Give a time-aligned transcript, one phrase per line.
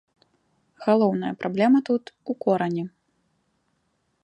[0.85, 2.03] Галоўная праблема тут
[2.33, 2.83] у корані.